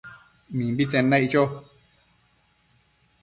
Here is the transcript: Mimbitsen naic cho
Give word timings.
Mimbitsen 0.57 1.05
naic 1.09 1.29
cho 1.33 1.43